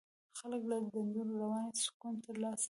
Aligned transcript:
خلک 0.39 0.61
له 0.71 0.77
دندو 0.93 1.21
رواني 1.41 1.71
سکون 1.83 2.13
ترلاسه 2.25 2.55
کوي. 2.55 2.59